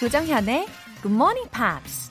[0.00, 0.66] 조정현의
[1.02, 2.10] Good Morning Pops.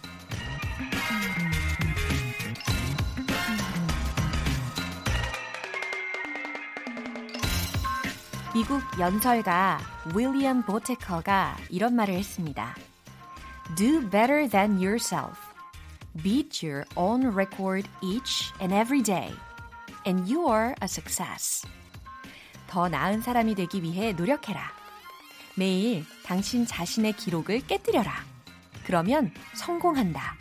[8.54, 9.80] 미국 연설가
[10.14, 12.76] 윌리엄 보테커가 이런 말을 했습니다.
[13.76, 15.40] Do better than yourself.
[16.21, 19.34] Beat your own record each and every day.
[20.05, 21.68] And you are a success.
[22.68, 24.79] 더 나은 사람이 되기 위해 노력해라.
[25.59, 28.13] 매일 당신 자신의 기록을 깨뜨려라.
[28.86, 30.35] 그러면 성공한다.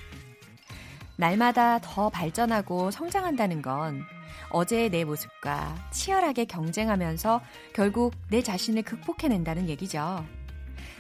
[1.16, 4.04] 날마다 더 발전하고 성장한다는 건
[4.50, 7.42] 어제의 내 모습과 치열하게 경쟁하면서
[7.74, 10.24] 결국 내 자신을 극복해낸다는 얘기죠.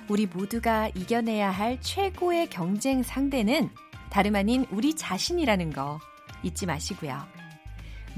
[0.08, 3.70] 우리 모두가 이겨내야 할 최고의 경쟁 상대는
[4.10, 6.00] 다름 아닌 우리 자신이라는 거
[6.42, 7.24] 잊지 마시고요.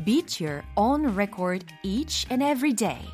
[0.05, 3.07] Beat your own record each and every day.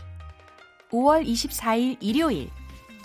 [0.91, 2.49] 5월 24일 일요일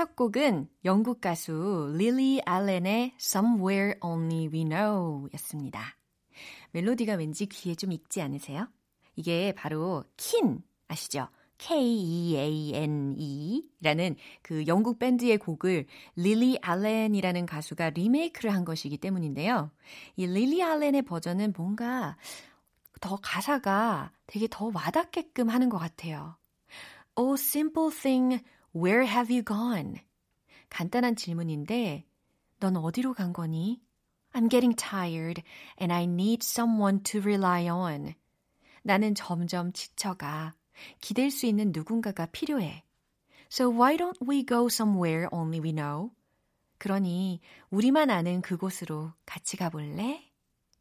[0.00, 5.94] 첫 곡은 영국 가수 릴리 알렌의 Somewhere Only We Know 였습니다.
[6.70, 8.66] 멜로디가 왠지 귀에 좀 익지 않으세요?
[9.14, 11.28] 이게 바로 킨 아시죠?
[11.58, 12.88] K-E-A-N-E
[13.82, 15.84] 라는 그 영국 밴드의 곡을
[16.16, 19.70] 릴리 알렌이라는 가수가 리메이크를 한 것이기 때문인데요.
[20.16, 22.16] 이 릴리 알렌의 버전은 뭔가
[23.02, 26.38] 더 가사가 되게 더 와닿게끔 하는 것 같아요.
[27.16, 28.42] Oh, simple thing,
[28.74, 30.00] where have you gone?
[30.68, 32.04] 간단한 질문인데,
[32.60, 33.80] 넌 어디로 간 거니?
[34.32, 35.42] I'm getting tired
[35.80, 38.14] and I need someone to rely on.
[38.82, 40.54] 나는 점점 지쳐가.
[41.00, 42.84] 기댈 수 있는 누군가가 필요해.
[43.50, 46.10] So why don't we go somewhere only we know?
[46.78, 50.24] 그러니 우리만 아는 그곳으로 같이 가볼래?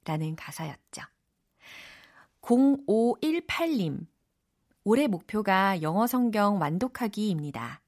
[0.06, 1.02] 라는 가사였죠.
[2.42, 4.08] 0518님.
[4.90, 7.80] 올해 목표가 영어 성경 완독하기입니다.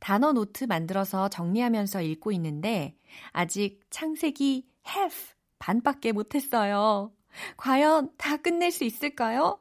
[0.00, 2.98] 단어 노트 만들어서 정리하면서 읽고 있는데
[3.30, 5.28] 아직 창세기 half
[5.60, 7.12] 반밖에 못했어요.
[7.56, 9.60] 과연 다 끝낼 수 있을까요?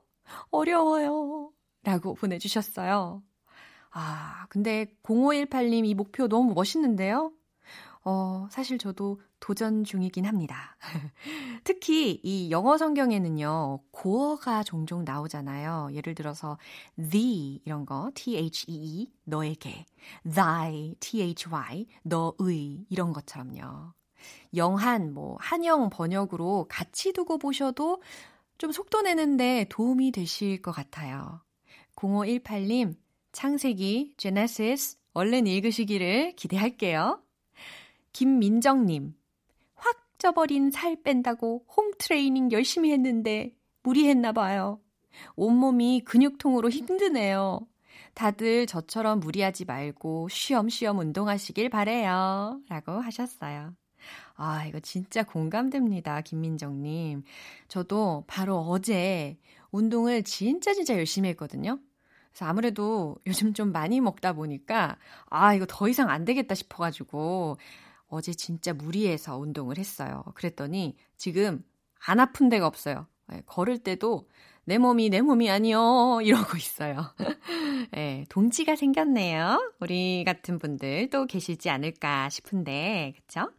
[0.50, 1.52] 어려워요.
[1.84, 3.22] 라고 보내주셨어요.
[3.92, 7.32] 아, 근데 0518님 이 목표 너무 멋있는데요?
[8.04, 10.78] 어, 사실 저도 도전 중이긴 합니다.
[11.66, 15.90] 특히 이 영어 성경에는요, 고어가 종종 나오잖아요.
[15.92, 16.58] 예를 들어서
[16.98, 19.86] the 이런 거, t-h-e-e, 너에게,
[20.34, 23.92] thy, t-h-y, 너의 이런 것처럼요.
[24.56, 28.02] 영한, 뭐, 한영 번역으로 같이 두고 보셔도
[28.58, 31.42] 좀 속도 내는데 도움이 되실 것 같아요.
[31.98, 32.96] 0518님,
[33.34, 37.22] 창세기, 제네시스, 얼른 읽으시기를 기대할게요.
[38.14, 39.16] 김민정님,
[40.24, 43.54] 확 쪄버린 살 뺀다고 홈 트레이닝 열심히 했는데
[43.84, 44.80] 무리했나 봐요.
[45.36, 47.60] 온몸이 근육통으로 힘드네요.
[48.14, 52.62] 다들 저처럼 무리하지 말고 쉬엄쉬엄 운동하시길 바래요.
[52.70, 53.74] 라고 하셨어요.
[54.36, 56.22] 아, 이거 진짜 공감됩니다.
[56.22, 57.24] 김민정님.
[57.68, 59.38] 저도 바로 어제
[59.72, 61.80] 운동을 진짜 진짜 열심히 했거든요.
[62.32, 67.58] 그래서 아무래도 요즘 좀 많이 먹다 보니까, 아, 이거 더 이상 안 되겠다 싶어가지고,
[68.14, 70.24] 어제 진짜 무리해서 운동을 했어요.
[70.36, 71.64] 그랬더니 지금
[72.06, 73.08] 안 아픈 데가 없어요.
[73.28, 74.28] 네, 걸을 때도
[74.66, 77.14] 내 몸이 내 몸이 아니요 이러고 있어요.
[77.92, 79.74] 네, 동지가 생겼네요.
[79.80, 83.52] 우리 같은 분들 또 계시지 않을까 싶은데 그쵸?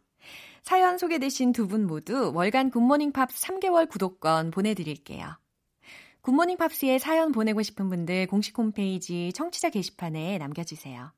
[0.63, 5.37] 사연 소개되신 두 분 모두 월간 굿모닝 팝스 3개월 구독권 보내드릴게요.
[6.21, 11.11] 굿모닝 팝스에 사연 보내고 싶은 분들 공식 홈페이지 청취자 게시판에 남겨주세요.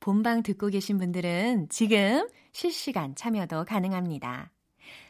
[0.00, 4.50] 본방 듣고 계신 분들은 지금 실시간 참여도 가능합니다.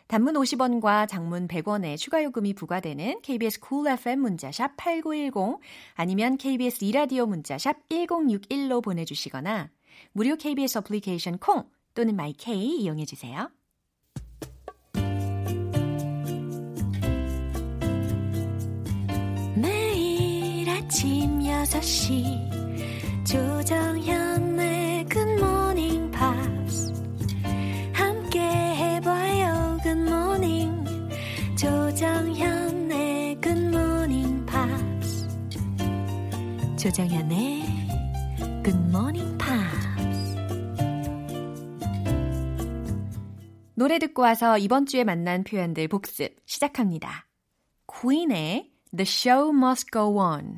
[0.08, 5.60] 단문 50원과 장문 100원의 추가 요금이 부과되는 KBS cool FM 문자샵 8910
[5.94, 9.70] 아니면 KBS 이라디오 문자샵 1061로 보내 주시거나
[10.12, 11.64] 무료 KBS 어플리케이션 콩
[11.94, 13.50] 또는 마이케이 이용해 주세요.
[19.54, 24.19] 매일 아침 6시 조정현
[36.80, 37.62] 조정현의
[38.64, 40.36] Good Morning Pops.
[43.74, 47.28] 노래 듣고 와서 이번 주에 만난 표현들 복습 시작합니다.
[47.86, 50.56] Queen의 The Show Must Go On.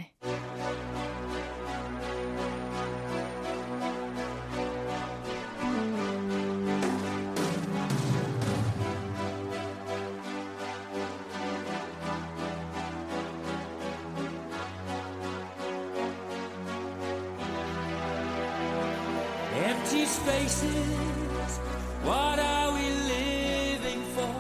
[20.25, 21.59] Spaces,
[22.05, 24.35] what are we living for?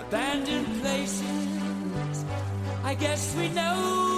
[0.00, 2.24] Abandoned places,
[2.82, 4.11] I guess we know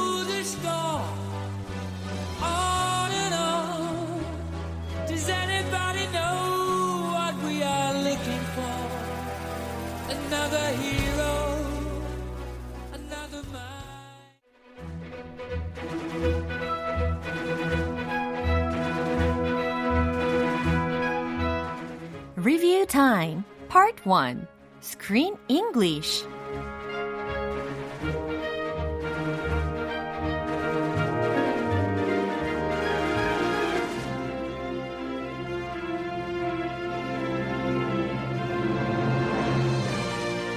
[24.05, 24.47] Part 1
[24.83, 26.27] Screen English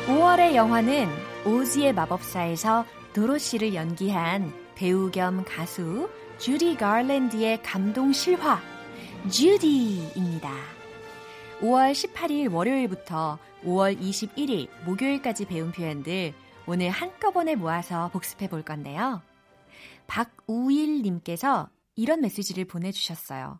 [0.07, 1.07] (5월의) 영화는
[1.45, 8.59] 오즈의 마법사에서 도로시를 연기한 배우 겸 가수 주디 가랜드의 감동 실화
[9.29, 10.76] 주디입니다.
[11.59, 16.33] 5월 18일 월요일부터 5월 21일 목요일까지 배운 표현들
[16.67, 19.23] 오늘 한꺼번에 모아서 복습해 볼 건데요.
[20.05, 23.59] 박우일님께서 이런 메시지를 보내주셨어요.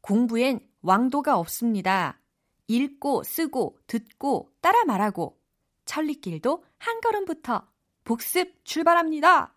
[0.00, 2.20] 공부엔 왕도가 없습니다.
[2.66, 5.38] 읽고, 쓰고, 듣고, 따라 말하고,
[5.84, 7.68] 천리길도 한 걸음부터
[8.04, 9.53] 복습 출발합니다.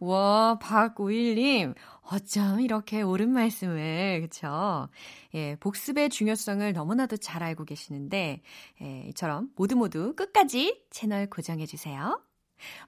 [0.00, 4.88] 와, 박우일님, 어쩜 이렇게 옳은 말씀을, 그쵸?
[5.34, 8.42] 예, 복습의 중요성을 너무나도 잘 알고 계시는데,
[8.82, 12.20] 예, 이처럼 모두 모두 끝까지 채널 고정해주세요.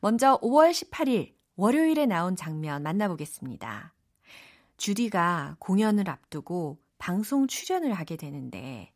[0.01, 3.95] 먼저 5월 18일, 월요일에 나온 장면 만나보겠습니다.
[4.77, 8.93] 주디가 공연을 앞두고 방송 출연을 하게 되는데,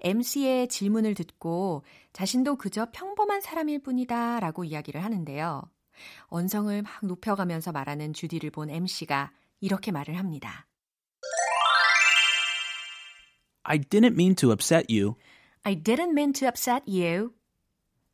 [0.00, 5.62] MC의 질문을 듣고 자신도 그저 평범한 사람일 뿐이다 라고 이야기를 하는데요.
[6.28, 10.66] 언성을 막 높여가면서 말하는 주디를 본 MC가 이렇게 말을 합니다.
[13.62, 15.16] I didn't mean to upset you.
[15.62, 17.32] I didn't mean to upset you.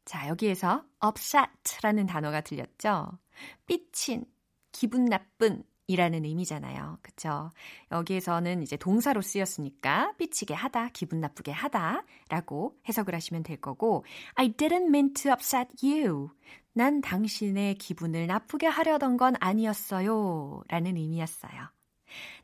[0.04, 3.18] 자, 여기에서 upset라는 단어가 들렸죠?
[3.66, 4.24] 삐친,
[4.72, 5.62] 기분 나쁜
[5.92, 6.98] 이라는 의미잖아요.
[7.02, 7.50] 그쵸?
[7.90, 14.04] 여기에서는 이제 동사로 쓰였으니까 삐치게 하다, 기분 나쁘게 하다 라고 해석을 하시면 될 거고
[14.34, 16.30] I didn't mean to upset you.
[16.72, 20.62] 난 당신의 기분을 나쁘게 하려던 건 아니었어요.
[20.68, 21.68] 라는 의미였어요.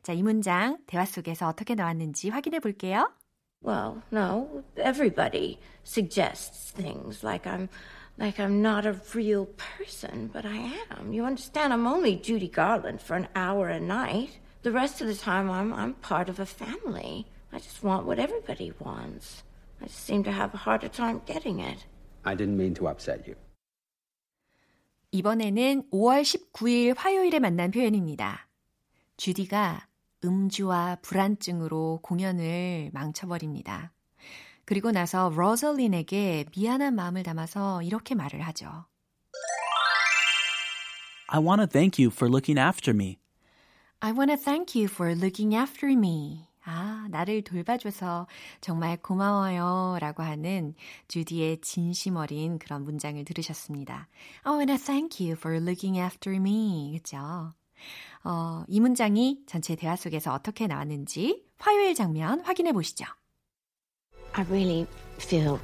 [0.03, 3.11] 자, 이 문장 대화 속에서 어떻게 나왔는지 확인해 볼게요.
[3.61, 7.67] Well, no, everybody suggests things like I'm
[8.18, 11.12] like I'm not a real person, but I am.
[11.12, 11.72] You understand?
[11.72, 14.38] I'm only Judy Garland for an hour a night.
[14.62, 17.26] The rest of the time I'm I'm part of a family.
[17.52, 19.42] I just want what everybody wants.
[19.80, 21.86] I just seem to have a harder time getting it.
[22.24, 23.36] I didn't mean to upset you.
[25.12, 28.48] 이번에는 5월 19일 화요일에 만난 표현입니다.
[29.16, 29.86] 주디가
[30.24, 33.92] 음주와 불안증으로 공연을 망쳐버립니다.
[34.69, 38.85] 그리고 나서 로즐린에게 미안한 마음을 담아서 이렇게 말을 하죠.
[41.29, 43.17] I want to thank you for looking after me.
[43.99, 46.45] I want to thank you for looking after me.
[46.65, 48.27] 아, 나를 돌봐줘서
[48.61, 49.97] 정말 고마워요.
[50.01, 50.75] 라고 하는
[51.07, 54.07] 주디의 진심 어린 그런 문장을 들으셨습니다.
[54.43, 56.95] I want to thank you for looking after me.
[56.95, 57.53] 그죠?
[58.23, 63.07] 어, 이 문장이 전체 대화 속에서 어떻게 나왔는지 화요일 장면 확인해 보시죠.
[64.39, 65.59] I really feel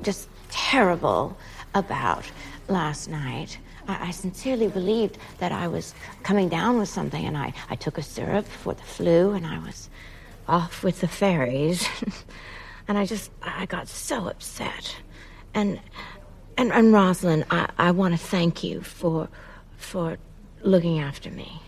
[0.00, 1.36] just terrible
[1.74, 2.24] about
[2.68, 3.58] last night.
[3.86, 7.98] I, I sincerely believed that I was coming down with something, and I, I took
[7.98, 9.90] a syrup for the flu, and I was
[10.48, 11.86] off with the fairies.
[12.88, 14.96] and I just, I got so upset.
[15.52, 15.78] And,
[16.56, 19.28] and, and Rosalind, I, I want to thank you for,
[19.76, 20.16] for
[20.62, 21.60] looking after me.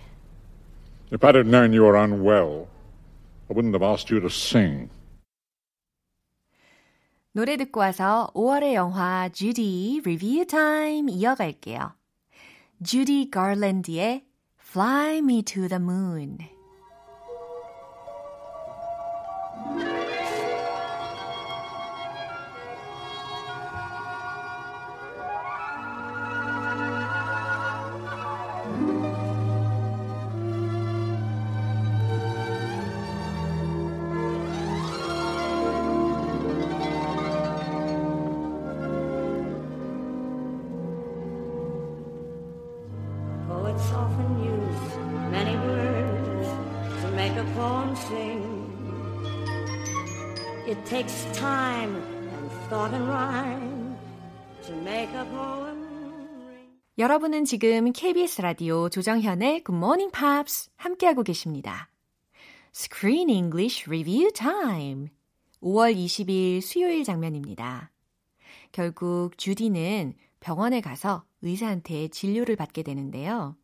[1.11, 2.67] If I'd have known you were unwell,
[3.51, 4.89] I wouldn't have asked you to sing.
[7.37, 10.01] 노래 듣고 와서 5월의 영화 주디
[10.47, 11.93] 타임 이어갈게요.
[12.83, 14.25] 주디 가랜드의
[14.59, 16.39] Fly Me to the Moon.
[43.77, 44.97] Words often use
[45.31, 46.49] many words
[47.03, 48.43] to make a poem sing.
[50.67, 53.97] It takes time and thought and rhyme
[54.67, 55.77] to make a poem.
[56.99, 61.91] 여러분은 지금 KBS 라디오 조정현의 Good Morning Pops 함께하고 계십니다.
[62.75, 65.09] Screen English Review Time.
[65.63, 67.91] 5월 20일 수요일 장면입니다.
[68.73, 73.57] 결국 주디는 병원에 가서 의사한테 진료를 받게 되는데요.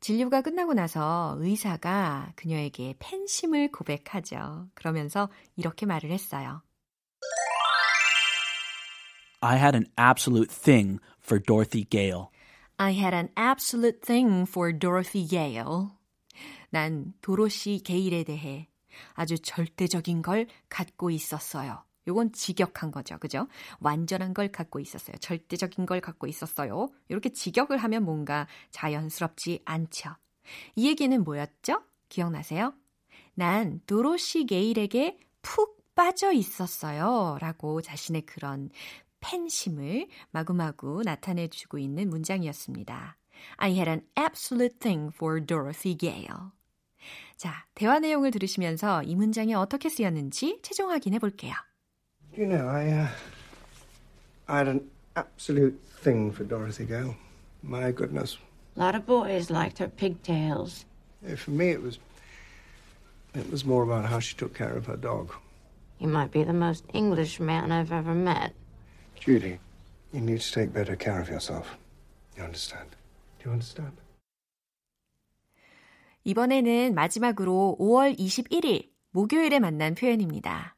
[0.00, 4.68] 진료가 끝나고 나서 의사가 그녀에게 팬심을 고백하죠.
[4.74, 6.62] 그러면서 이렇게 말을 했어요.
[9.40, 12.28] I had an absolute thing for Dorothy Gale.
[12.78, 15.88] I had an absolute thing for Dorothy Gale.
[16.70, 18.68] 난 도로시 게일에 대해
[19.14, 21.84] 아주 절대적인 걸 갖고 있었어요.
[22.06, 23.18] 요건 직역한 거죠.
[23.18, 23.48] 그죠?
[23.80, 25.16] 완전한 걸 갖고 있었어요.
[25.18, 26.88] 절대적인 걸 갖고 있었어요.
[27.08, 30.14] 이렇게 직역을 하면 뭔가 자연스럽지 않죠.
[30.76, 31.82] 이 얘기는 뭐였죠?
[32.08, 32.74] 기억나세요?
[33.34, 37.38] 난 도로시 게일에게 푹 빠져 있었어요.
[37.40, 38.70] 라고 자신의 그런
[39.20, 43.16] 팬심을 마구마구 나타내주고 있는 문장이었습니다.
[43.56, 46.52] I had an absolute thing for Dorothy Gale.
[47.36, 51.54] 자, 대화 내용을 들으시면서 이 문장이 어떻게 쓰였는지 최종 확인해 볼게요.
[52.35, 53.07] You know, I, uh,
[54.47, 57.15] I had an absolute thing for Dorothy Gale.
[57.61, 58.37] My goodness.
[58.77, 60.85] A lot of boys liked her pigtails.
[61.27, 61.99] Yeah, For me, it was,
[63.35, 65.33] it was more about how she took care of her dog.
[65.99, 68.53] You might be the most English man I've ever met.
[69.19, 69.59] Judy,
[70.13, 71.77] you need to take better care of yourself.
[72.37, 72.95] You understand?
[73.39, 73.91] Do you understand?
[76.23, 80.74] 이번에는 마지막으로 5월 21일 목요일에 만난 표현입니다.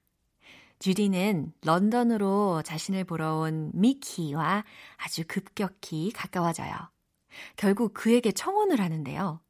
[0.79, 4.65] 주디는 런던으로 자신을 보러 온 미키와
[4.97, 6.73] 아주 급격히 가까워져요.
[7.57, 9.41] 결국 그에게 청혼을 하는데요.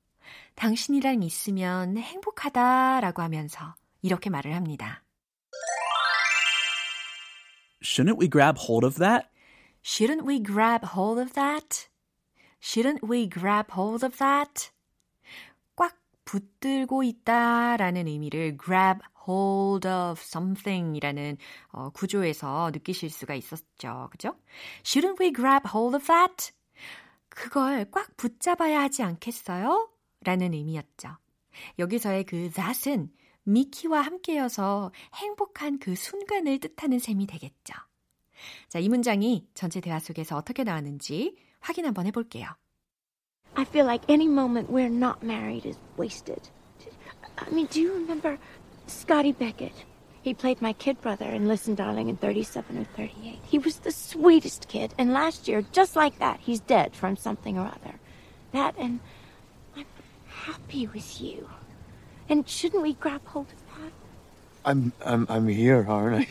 [0.54, 5.04] 당신이랑 있으면 행복하다라고 하면서 이렇게 말을 합니다.
[7.82, 9.28] Shouldn't we grab hold of that?
[9.84, 11.88] Shouldn't we grab hold of that?
[12.60, 14.70] Shouldn't we grab hold of that?
[16.28, 21.38] 꽉 붙들고 있다라는 의미를 grab hold of something이라는
[21.72, 24.08] 어, 구조에서 느끼실 수가 있었죠.
[24.10, 24.36] 그죠?
[24.82, 26.52] Shouldn't we grab hold of that?
[27.30, 29.90] 그걸 꽉 붙잡아야 하지 않겠어요?
[30.20, 31.16] 라는 의미였죠.
[31.78, 33.10] 여기서의 그 that은
[33.44, 37.74] 미키와 함께여서 행복한 그 순간을 뜻하는 셈이 되겠죠.
[38.68, 42.48] 자, 이 문장이 전체 대화 속에서 어떻게 나왔는지 확인 한번 해볼게요.
[43.57, 46.49] I feel like any moment we're not married is wasted.
[47.37, 48.37] I mean, do you remember
[48.87, 49.85] Scotty Beckett?
[50.21, 53.39] He played my kid brother in Listen Darling in 37 or 38.
[53.43, 57.57] He was the sweetest kid, and last year, just like that, he's dead from something
[57.57, 57.99] or other.
[58.53, 58.99] That and
[59.75, 59.85] I'm
[60.27, 61.49] happy with you.
[62.29, 63.91] And shouldn't we grab hold of that?
[64.65, 66.27] I'm, I'm, I'm here, aren't I?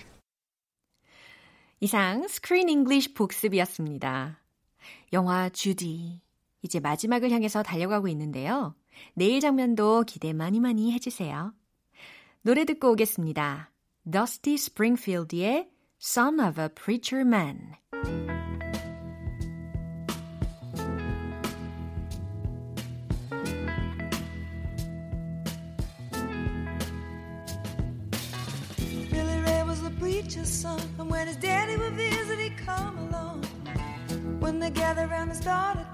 [1.83, 4.39] 이상 스크린 잉글리쉬 복습이었습니다.
[5.13, 6.21] 영화 주디
[6.68, 8.76] 이제 마지막을 향해서 달려가고 있는데요.
[9.14, 11.54] 내일 장면도 기대 많이 많이 해주세요.
[12.42, 13.72] 노래 듣고 오겠습니다.
[14.10, 15.70] Dusty Springfield의
[16.02, 17.76] Son of a Preacher Man.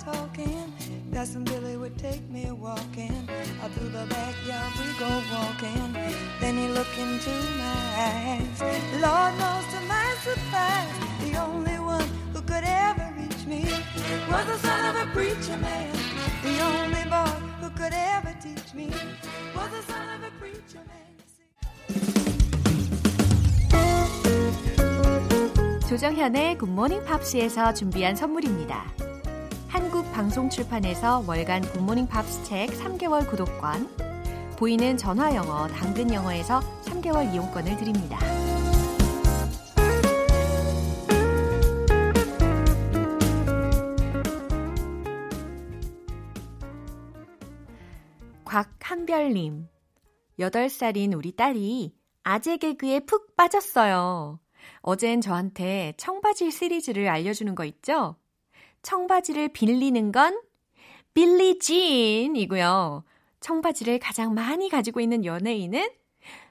[0.06, 0.74] Talking,
[1.12, 3.28] that's when Billy would take me walking.
[3.62, 5.94] Out through the backyard we go walking.
[6.40, 8.62] Then he looked into my eyes.
[9.02, 13.66] Lord knows to my surprise, the only one who could ever reach me
[14.30, 15.92] was the son of a preacher man.
[16.44, 18.90] The only boy who could ever teach me
[19.56, 21.00] was the son of a preacher man.
[25.88, 29.13] 조정현의 굿모닝 팝스에서 준비한 선물입니다.
[30.14, 33.90] 방송 출판에서 월간 굿모닝 팝스 책 3개월 구독권,
[34.60, 38.20] 보이는 전화 영어, 당근 영어에서 3개월 이용권을 드립니다.
[48.46, 49.68] 곽한별님,
[50.40, 54.40] 8살인 우리 딸이 아재 개그에 푹 빠졌어요.
[54.82, 58.18] 어젠 저한테 청바지 시리즈를 알려주는 거 있죠?
[58.84, 60.40] 청바지를 빌리는 건
[61.14, 63.04] 빌리진이고요.
[63.40, 65.90] 청바지를 가장 많이 가지고 있는 연예인은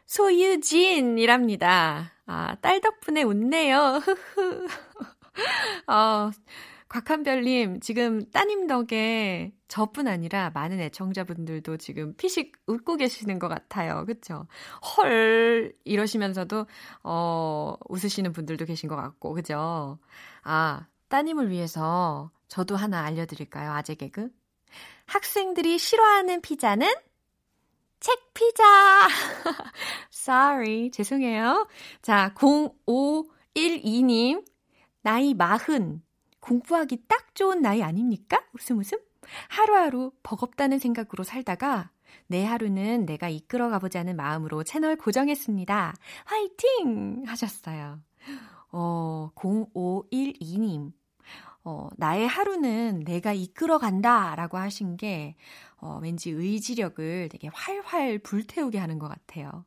[0.07, 2.12] 소유진이랍니다.
[2.27, 4.03] 아, 딸 덕분에 웃네요.
[4.05, 4.67] 흐흐.
[5.89, 6.31] 어,
[6.89, 14.05] 곽한별님, 지금 따님 덕에 저뿐 아니라 많은 애청자분들도 지금 피식 웃고 계시는 것 같아요.
[14.05, 14.47] 그쵸?
[14.99, 15.73] 헐!
[15.85, 16.67] 이러시면서도,
[17.05, 19.99] 어, 웃으시는 분들도 계신 것 같고, 그죠?
[20.43, 23.71] 아, 따님을 위해서 저도 하나 알려드릴까요?
[23.71, 24.31] 아재 개그?
[25.04, 26.90] 학생들이 싫어하는 피자는?
[28.00, 28.64] 책 피자!
[30.11, 30.90] Sorry.
[30.90, 31.69] 죄송해요.
[32.00, 34.42] 자, 0512님.
[35.02, 36.02] 나이 마흔.
[36.40, 38.42] 공부하기 딱 좋은 나이 아닙니까?
[38.54, 38.99] 웃음 웃음.
[39.50, 41.90] 하루하루 버겁다는 생각으로 살다가
[42.26, 45.95] 내 하루는 내가 이끌어 가보자는 마음으로 채널 고정했습니다.
[46.25, 47.25] 화이팅!
[47.26, 48.00] 하셨어요.
[48.71, 50.92] 어, 0512님.
[51.64, 55.37] 어, 나의 하루는 내가 이끌어 간다 라고 하신 게,
[55.76, 59.64] 어, 왠지 의지력을 되게 활활 불태우게 하는 것 같아요.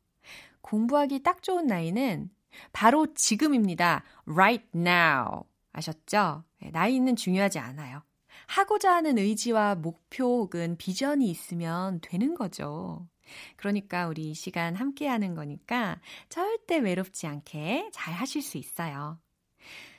[0.62, 2.30] 공부하기 딱 좋은 나이는
[2.72, 4.04] 바로 지금입니다.
[4.26, 5.44] right now.
[5.72, 6.44] 아셨죠?
[6.62, 8.02] 네, 나이는 중요하지 않아요.
[8.48, 13.08] 하고자 하는 의지와 목표 혹은 비전이 있으면 되는 거죠.
[13.56, 16.00] 그러니까 우리 이 시간 함께 하는 거니까
[16.30, 19.20] 절대 외롭지 않게 잘 하실 수 있어요.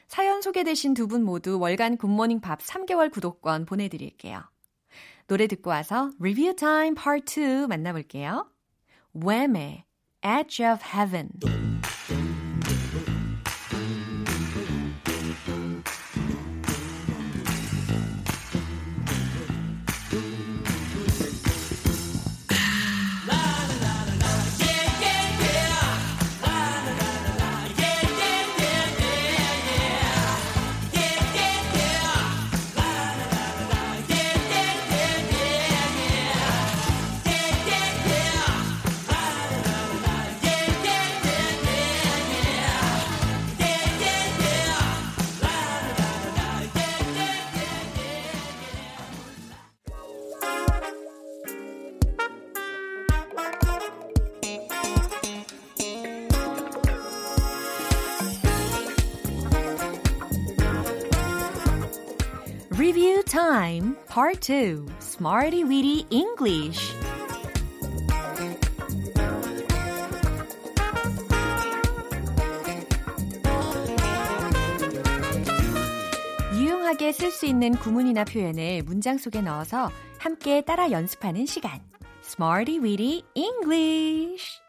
[0.08, 4.42] 사연 소개되신 두 분 모두 월간 굿모닝 팝스 3개월 구독권 보내드릴게요.
[5.26, 8.48] 노래 듣고 와서 리뷰 타임 파트 2 만나볼게요.
[9.14, 9.84] Wham의
[10.25, 11.30] Edge of Heaven
[64.16, 66.94] Part 2 Smarty Weedy English.
[76.55, 81.79] 유용하게 쓸 수 있는 구문이나 표현을 문장 속에 넣어서 함께 따라 연습하는 시간.
[82.24, 84.62] Smarty Weedy English.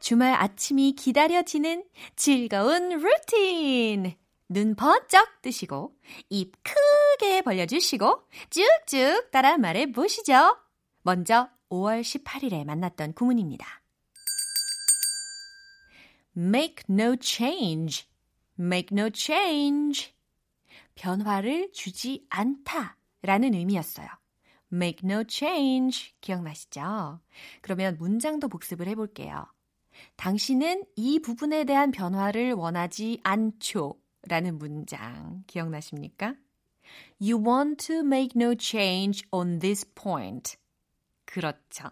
[0.00, 1.84] 주말 아침이 기다려지는
[2.16, 4.16] 즐거운 루틴
[4.52, 5.96] 눈 번쩍 뜨시고
[6.28, 10.56] 입 크게 벌려주시고 쭉쭉 따라 말해 보시죠.
[11.02, 13.82] 먼저 5월 18일에 만났던 구문입니다.
[16.36, 18.06] make no change,
[18.58, 20.12] make no change.
[20.94, 24.06] 변화를 주지 않다 라는 의미였어요.
[24.72, 27.20] make no change 기억나시죠?
[27.60, 29.46] 그러면 문장도 복습을 해볼게요.
[30.16, 34.01] 당신은 이 부분에 대한 변화를 원하지 않죠.
[34.28, 36.36] 라는 문장 기억나십니까?
[37.20, 40.56] You want to make no change on this point.
[41.24, 41.90] 그렇죠.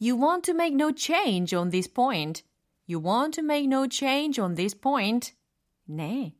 [0.00, 2.42] You want to make no change on this point.
[2.88, 5.34] You want to make no change on this point.
[5.84, 6.34] 네.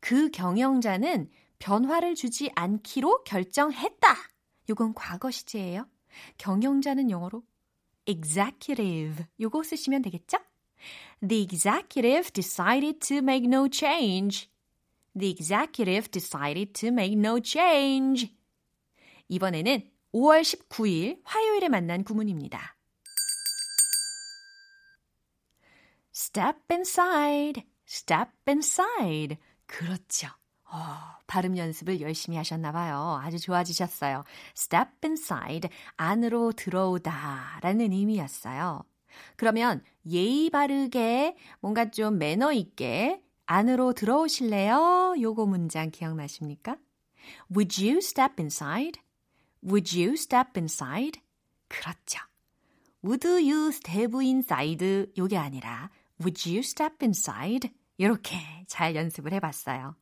[0.00, 4.14] 그 경영자는 변화를 주지 않기로 결정했다.
[4.68, 5.88] 이건 과거 시제예요.
[6.38, 7.42] 경영자는 영어로
[8.06, 9.26] executive.
[9.40, 10.38] 요거 쓰시면 되겠죠?
[11.26, 14.48] The executive decided to make no change.
[15.18, 18.34] The executive decided to make no change.
[19.28, 22.76] 이번에는 5월 19일 화요일에 만난 구문입니다.
[26.14, 29.36] step inside, step inside.
[29.66, 30.28] 그렇죠.
[30.70, 33.20] 어, 발음 연습을 열심히 하셨나 봐요.
[33.22, 34.24] 아주 좋아지셨어요.
[34.56, 38.84] step inside, 안으로 들어오다 라는 의미였어요.
[39.36, 45.14] 그러면 예의 바르게 뭔가 좀 매너 있게 안으로 들어오실래요?
[45.20, 46.76] 요거 문장 기억나십니까?
[47.50, 49.00] Would you step inside?
[49.64, 51.20] Would you step inside?
[51.68, 52.20] 그렇죠.
[53.04, 55.12] Would you step inside?
[55.16, 57.70] 요게 아니라 Would you step inside?
[57.96, 59.96] 이렇게 잘 연습을 해봤어요.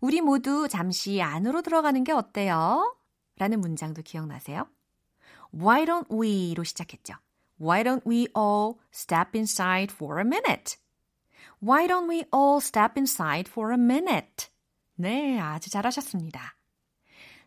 [0.00, 2.96] 우리 모두 잠시 안으로 들어가는 게 어때요?
[3.38, 4.68] 라는 문장도 기억나세요?
[5.54, 7.14] Why don't we로 시작했죠.
[7.57, 10.77] Why don't we all step inside for a minute?
[11.59, 14.49] Why don't we all step inside for a minute?
[14.95, 16.55] 네, 아주 잘하셨습니다.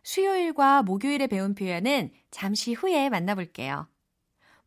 [0.03, 3.87] 수요일과 목요일에 배운 표현은 잠시 후에 만나볼게요.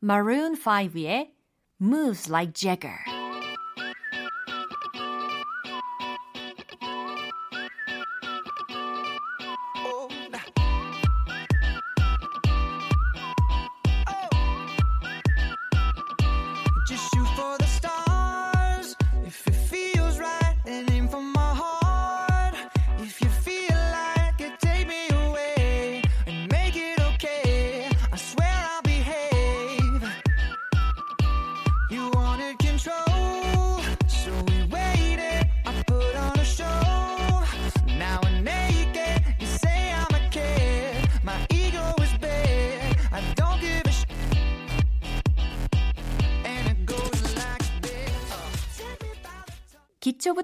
[0.03, 1.33] Maroon 5의
[1.81, 3.22] Moves Like Jagger.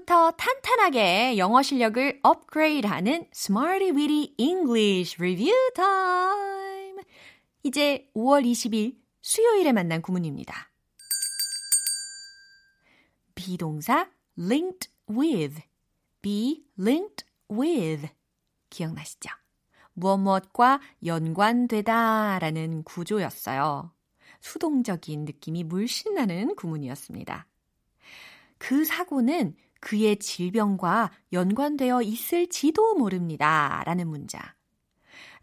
[0.09, 7.03] 기초부터 탄탄하게 영어 실력을 업그레이드하는 Smarty Weedy English Review Time.
[7.61, 10.71] 이제 5월 20일 수요일에 만난 구문입니다.
[13.35, 15.61] 비동사 linked with,
[16.23, 18.09] be linked with.
[18.71, 19.29] 기억나시죠?
[19.93, 23.93] 무엇 무엇과 연관되다 라는 구조였어요.
[24.41, 27.45] 수동적인 느낌이 물씬 나는 구문이었습니다.
[28.57, 33.81] 그 사고는 그의 질병과 연관되어 있을지도 모릅니다.
[33.85, 34.55] 라는 문자.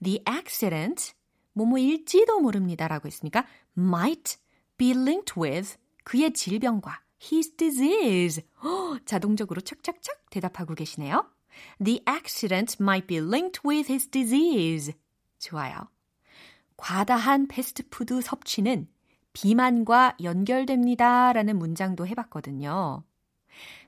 [0.02, 1.14] The accident,
[1.54, 2.86] 뭐뭐일지도 모릅니다.
[2.88, 3.46] 라고 했으니까
[3.76, 4.36] might
[4.76, 8.42] be linked with 그의 질병과 his disease.
[8.62, 11.30] 허, 자동적으로 착착착 대답하고 계시네요.
[11.82, 14.92] The accident might be linked with his disease.
[15.38, 15.88] 좋아요.
[16.76, 18.88] 과다한 패스트푸드 섭취는
[19.32, 21.32] 비만과 연결됩니다.
[21.32, 23.02] 라는 문장도 해봤거든요.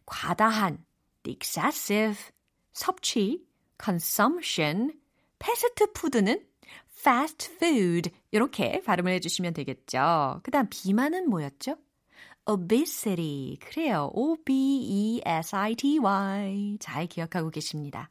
[0.08, 0.84] 과다한,
[1.22, 2.18] the excessive,
[2.72, 3.44] 섭취,
[3.82, 4.98] consumption,
[5.38, 6.44] 패스트푸드는
[6.98, 10.40] fast food 이렇게 발음을 해주시면 되겠죠.
[10.42, 11.76] 그 다음 비만은 뭐였죠?
[12.46, 13.58] obesity.
[13.60, 14.10] 그래요.
[14.14, 15.18] O-B-E-S-I-T-Y.
[16.80, 18.10] 잘 기억하고 계십니다.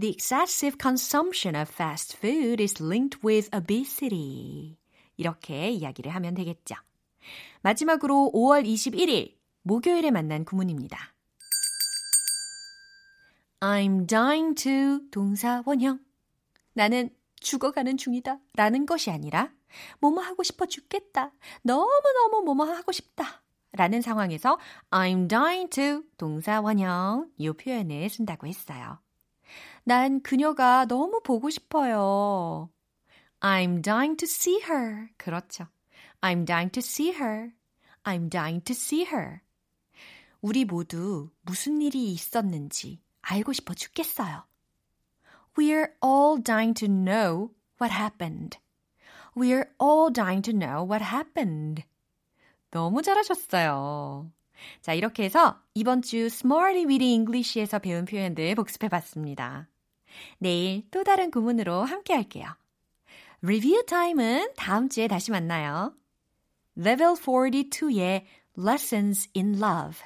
[0.00, 4.78] The excessive consumption of fast food is linked with obesity.
[5.18, 6.74] 이렇게 이야기를 하면 되겠죠.
[7.60, 11.14] 마지막으로 5월 21일 목요일에 만난 구문입니다.
[13.60, 16.00] I'm dying to 동사 원형.
[16.74, 18.38] 나는 죽어가는 중이다.
[18.54, 19.52] 라는 것이 아니라
[20.00, 21.32] 뭐뭐 하고 싶어 죽겠다.
[21.62, 23.42] 너무너무 뭐뭐 하고 싶다.
[23.72, 24.58] 라는 상황에서
[24.90, 29.00] I'm dying to 동사 원형 이 표현을 쓴다고 했어요.
[29.84, 32.68] 난 그녀가 너무 보고 싶어요.
[33.40, 35.08] I'm dying to see her.
[35.16, 35.66] 그렇죠.
[36.20, 37.52] I'm dying to see her.
[38.04, 39.41] I'm dying to see her.
[40.42, 44.44] 우리 모두 무슨 일이 있었는지 알고 싶어 죽겠어요.
[45.56, 47.50] We're all dying to know
[47.80, 48.58] what happened.
[49.36, 51.84] We're all dying to know what happened.
[52.72, 54.32] 너무 잘하셨어요.
[54.80, 59.68] 자, 이렇게 해서 이번 주 Smarty Weedy English에서 배운 표현들 복습해 봤습니다.
[60.38, 62.46] 내일 또 다른 구문으로 함께 할게요.
[63.42, 65.94] 리뷰 타임은 다음 주에 다시 만나요.
[66.76, 68.24] Level 42의
[68.56, 70.02] Lessons in Love.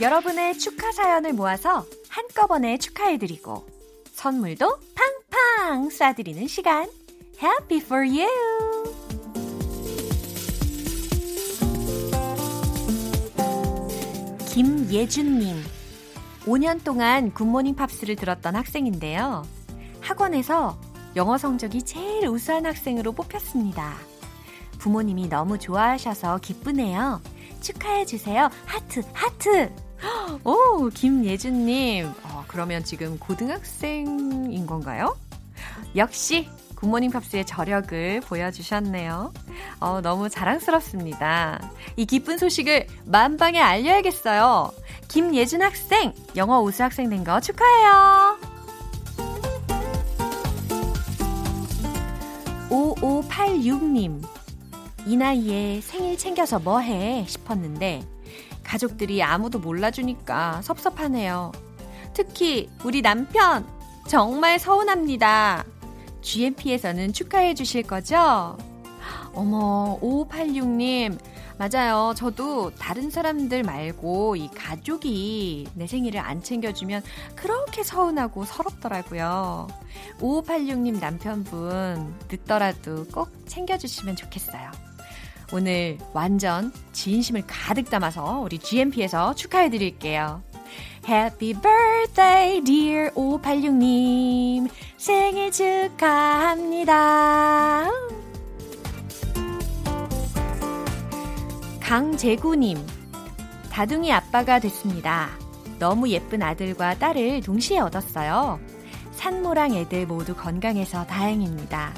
[0.00, 3.66] 여러분의 축하 사연을 모아서 한꺼번에 축하해드리고
[4.12, 6.88] 선물도 팡팡 쏴드리는 시간
[7.42, 8.28] Happy for you!
[14.50, 15.56] 김예준님
[16.44, 19.46] 5년 동안 굿모닝 팝스를 들었던 학생인데요.
[20.00, 20.78] 학원에서
[21.16, 23.96] 영어 성적이 제일 우수한 학생으로 뽑혔습니다.
[24.78, 27.20] 부모님이 너무 좋아하셔서 기쁘네요.
[27.60, 28.48] 축하해주세요.
[28.64, 29.87] 하트, 하트!
[30.44, 32.12] 오, 김예준님.
[32.24, 35.16] 어, 그러면 지금 고등학생인 건가요?
[35.96, 39.32] 역시 굿모닝 팝스의 저력을 보여주셨네요.
[39.80, 41.72] 어, 너무 자랑스럽습니다.
[41.96, 44.72] 이 기쁜 소식을 만방에 알려야겠어요.
[45.08, 48.38] 김예준 학생, 영어 우수 학생 된 거 축하해요.
[52.70, 54.22] 5586님.
[55.06, 58.02] 이 나이에 생일 챙겨서 뭐해 싶었는데
[58.68, 61.52] 가족들이 아무도 몰라주니까 섭섭하네요.
[62.12, 63.66] 특히 우리 남편
[64.06, 65.64] 정말 서운합니다.
[66.20, 68.58] GMP에서는 축하해 주실 거죠?
[69.32, 71.18] 어머, 5586님.
[71.56, 72.12] 맞아요.
[72.14, 77.02] 저도 다른 사람들 말고 이 가족이 내 생일을 안 챙겨주면
[77.34, 79.66] 그렇게 서운하고 서럽더라고요.
[80.20, 84.87] 5586님 남편분 늦더라도 꼭 챙겨주시면 좋겠어요.
[85.52, 90.42] 오늘 완전 진심을 가득 담아서 우리 GMP에서 축하해 드릴게요.
[91.08, 94.68] Happy birthday, dear 5586님.
[94.98, 96.88] 생일 축하합니다.
[101.80, 102.78] 강재구님.
[103.72, 105.30] 다둥이 아빠가 됐습니다.
[105.78, 108.60] 너무 예쁜 아들과 딸을 동시에 얻었어요.
[109.12, 111.94] 산모랑 애들 모두 건강해서 다행입니다.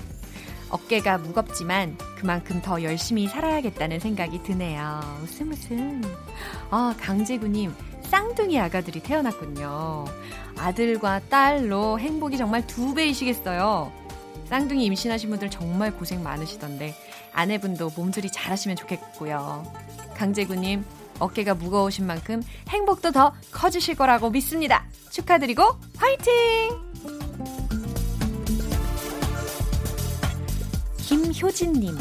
[0.70, 5.00] 어깨가 무겁지만 그만큼 더 열심히 살아야겠다는 생각이 드네요.
[5.22, 6.02] 웃음 웃음.
[6.70, 10.04] 아, 강재구님, 쌍둥이 아가들이 태어났군요.
[10.56, 13.92] 아들과 딸로 행복이 정말 두 배이시겠어요.
[14.48, 16.94] 쌍둥이 임신하신 분들 정말 고생 많으시던데
[17.32, 19.64] 아내분도 몸조리 잘하시면 좋겠고요.
[20.16, 20.84] 강재구님,
[21.20, 24.84] 어깨가 무거우신 만큼 행복도 더 커지실 거라고 믿습니다.
[25.10, 25.62] 축하드리고
[25.96, 26.89] 화이팅!
[31.42, 31.96] 효진님,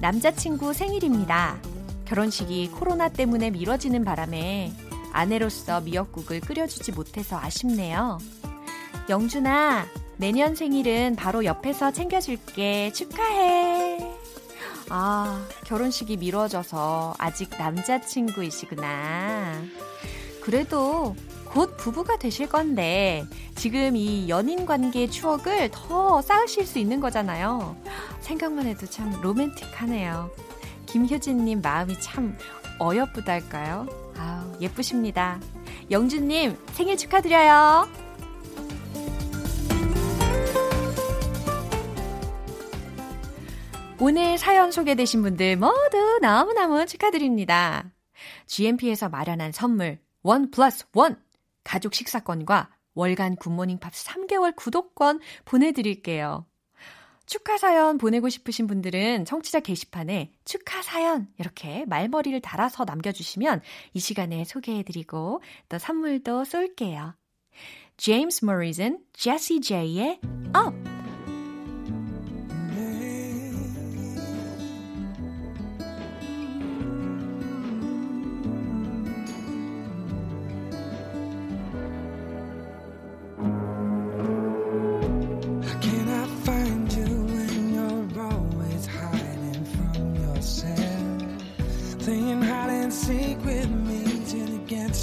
[0.00, 1.58] 남자친구 생일입니다.
[2.04, 4.72] 결혼식이 코로나 때문에 미뤄지는 바람에
[5.12, 8.18] 아내로서 미역국을 끓여주지 못해서 아쉽네요.
[9.08, 9.86] 영준아,
[10.18, 12.92] 내년 생일은 바로 옆에서 챙겨줄게.
[12.92, 14.06] 축하해.
[14.90, 19.62] 아, 결혼식이 미뤄져서 아직 남자친구이시구나.
[20.42, 21.16] 그래도
[21.52, 27.76] 곧 부부가 되실 건데 지금 이 연인 관계의 추억을 더 쌓으실 수 있는 거잖아요.
[28.20, 30.30] 생각만 해도 참 로맨틱하네요.
[30.86, 32.38] 김효진님 마음이 참
[32.80, 33.86] 어여쁘달까요?
[34.16, 35.40] 아우, 예쁘십니다.
[35.90, 37.86] 영준님 생일 축하드려요.
[44.00, 47.84] 오늘 사연 소개되신 분들 모두 너무너무 축하드립니다.
[48.46, 51.16] GMP에서 마련한 선물 원 플러스 원
[51.64, 56.46] 가족 식사권과 월간 굿모닝 팝 3개월 구독권 보내드릴게요.
[57.26, 63.62] 축하 사연 보내고 싶으신 분들은 청취자 게시판에 축하 사연 이렇게 말머리를 달아서 남겨주시면
[63.94, 67.14] 이 시간에 소개해드리고 또 선물도 쏠게요.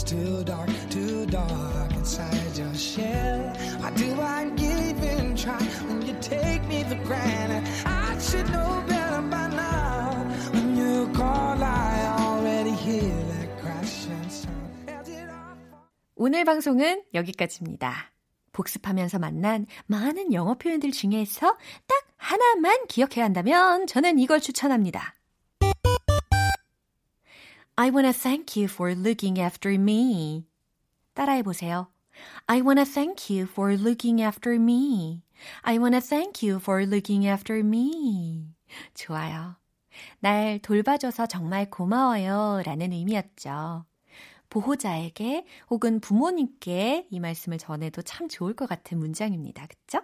[0.10, 0.50] 제임스
[1.94, 3.54] 모리슨, 제시 제이의
[3.86, 4.10] Up
[16.16, 18.12] 오늘 방송은 여기까지입니다.
[18.52, 21.56] 복습하면서 만난 많은 영어 표현들 중에서
[21.88, 25.19] 딱 하나만 기억해야 한다면 저는 이걸 추천합니다.
[27.80, 30.46] I wanna thank you for looking after me.
[31.14, 31.88] 따라해 보세요.
[32.46, 35.24] I wanna thank you for looking after me.
[35.62, 38.54] I wanna thank you for looking after me.
[38.96, 39.56] 좋아요.
[40.20, 42.64] 날 돌봐줘서 정말 고마워요.
[42.66, 43.86] 라는 의미였죠.
[44.50, 49.68] 보호자에게 혹은 부모님께 이 말씀을 전해도 참 좋을 것 같은 문장입니다.
[49.68, 50.02] 그쵸?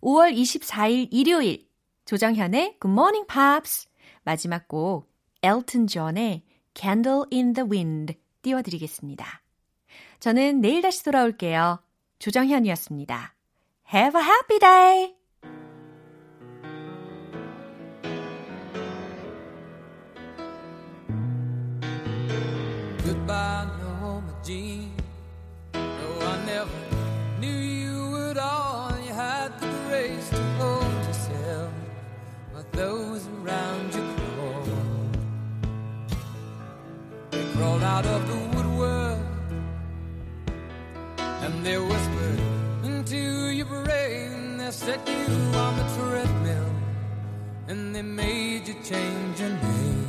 [0.00, 1.66] 5월 24일 일요일
[2.04, 3.88] 조정현의 Good Morning Pops
[4.22, 9.41] 마지막 곡 엘튼 존의 Candle in the Wind 띄워드리겠습니다.
[10.19, 11.79] 저는 내일 다시 돌아올게요.
[12.19, 13.35] 조정현이었습니다.
[13.93, 15.15] Have a happy day!
[23.03, 24.72] Goodbye, Norma Jean.
[24.72, 24.72] No,
[37.94, 39.18] out of the woodwork,
[41.44, 42.40] and they whispered
[42.82, 44.56] into your brain.
[44.58, 45.26] They set you
[45.64, 46.72] on the treadmill,
[47.68, 50.03] and they made you change your name.